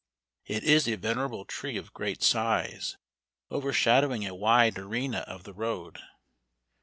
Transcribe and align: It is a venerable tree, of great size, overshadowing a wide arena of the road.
It 0.47 0.63
is 0.63 0.87
a 0.87 0.95
venerable 0.97 1.45
tree, 1.45 1.77
of 1.77 1.93
great 1.93 2.23
size, 2.23 2.97
overshadowing 3.51 4.25
a 4.25 4.33
wide 4.33 4.79
arena 4.79 5.19
of 5.27 5.43
the 5.43 5.53
road. 5.53 5.99